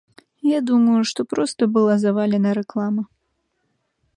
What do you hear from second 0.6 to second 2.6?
думаю, што проста была завалена